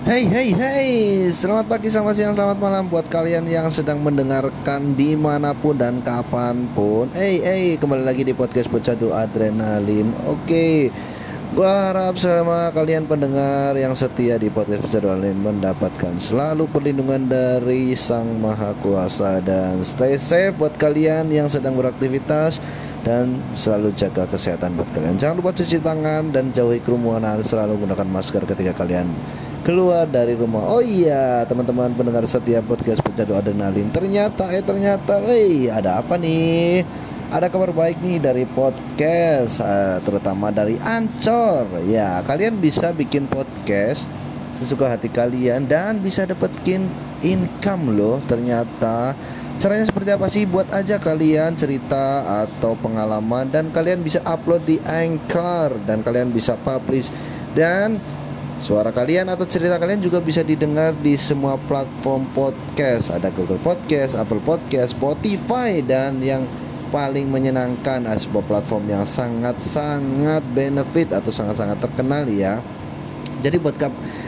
[0.00, 0.88] Hey hey hey.
[1.28, 6.00] Selamat pagi, selamat siang, selamat malam Buat kalian yang sedang mendengarkan Di mana pun dan
[6.00, 7.12] kapan pun.
[7.12, 10.08] Hey hey kembali lagi di podcast Pecadu Adrenalin.
[10.24, 10.88] Oke
[11.52, 17.92] Gua harap sama kalian pendengar yang setia di podcast Pecadu Adrenalin Mendapatkan selalu perlindungan dari
[17.92, 19.44] Sang Maha Kuasa.
[19.44, 22.56] Dan stay safe buat kalian yang sedang beraktivitas
[23.00, 25.16] dan selalu jaga kesehatan buat kalian.
[25.16, 27.40] Jangan lupa cuci tangan dan jauhi kerumunan.
[27.40, 29.08] Selalu gunakan masker ketika kalian
[29.60, 30.64] keluar dari rumah.
[30.68, 33.92] Oh iya, teman-teman pendengar setia podcast Pecandu Adrenalin.
[33.92, 36.84] Ternyata eh ternyata, eh ada apa nih?
[37.30, 41.68] Ada kabar baik nih dari podcast, eh, terutama dari Ancor.
[41.86, 44.10] Ya, kalian bisa bikin podcast
[44.58, 46.90] sesuka hati kalian dan bisa dapetin
[47.22, 48.18] income loh.
[48.26, 49.14] Ternyata
[49.60, 50.48] caranya seperti apa sih?
[50.48, 56.56] Buat aja kalian cerita atau pengalaman dan kalian bisa upload di Anchor dan kalian bisa
[56.56, 57.12] publish
[57.52, 58.00] dan
[58.60, 63.08] Suara kalian atau cerita kalian juga bisa didengar di semua platform podcast.
[63.08, 66.44] Ada Google Podcast, Apple Podcast, Spotify dan yang
[66.92, 72.60] paling menyenangkan ada sebuah platform yang sangat-sangat benefit atau sangat-sangat terkenal ya.
[73.40, 73.74] Jadi buat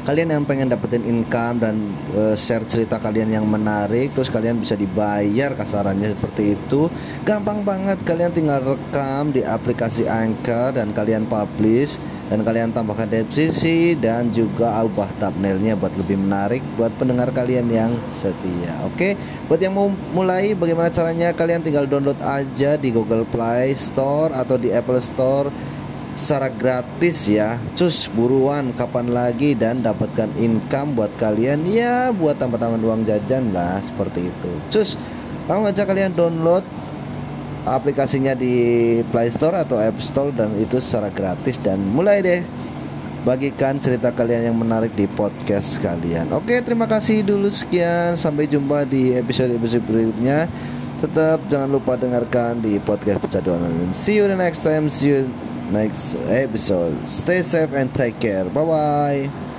[0.09, 1.77] kalian yang pengen dapetin income dan
[2.17, 6.89] uh, share cerita kalian yang menarik, terus kalian bisa dibayar kasarannya seperti itu,
[7.23, 8.01] gampang banget.
[8.03, 12.01] Kalian tinggal rekam di aplikasi Anchor dan kalian publish
[12.33, 17.93] dan kalian tambahkan deskripsi dan juga ubah thumbnailnya buat lebih menarik buat pendengar kalian yang
[18.09, 18.73] setia.
[18.89, 19.21] Oke,
[19.53, 24.57] buat yang mau mulai bagaimana caranya kalian tinggal download aja di Google Play Store atau
[24.57, 25.53] di Apple Store
[26.13, 27.57] secara gratis ya.
[27.77, 33.81] Cus buruan kapan lagi dan dapatkan income buat kalian ya buat tambah-tambah uang jajan lah
[33.81, 34.53] seperti itu.
[34.73, 35.01] Cus,
[35.49, 36.65] langsung aja kalian download
[37.63, 38.55] aplikasinya di
[39.09, 42.41] Play Store atau App Store dan itu secara gratis dan mulai deh
[43.23, 46.35] bagikan cerita kalian yang menarik di podcast kalian.
[46.35, 48.19] Oke, terima kasih dulu sekian.
[48.19, 50.51] Sampai jumpa di episode-episode berikutnya.
[50.99, 54.87] Tetap jangan lupa dengarkan di podcast Pecaduan See you the next time.
[54.87, 55.27] See you
[55.71, 57.09] next episode.
[57.09, 58.45] Stay safe and take care.
[58.45, 59.52] Bye bye.